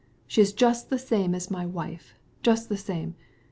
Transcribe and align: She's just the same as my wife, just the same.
She's 0.25 0.51
just 0.51 0.89
the 0.89 0.97
same 0.97 1.35
as 1.35 1.51
my 1.51 1.63
wife, 1.63 2.15
just 2.41 2.69
the 2.69 2.75
same. 2.77 3.13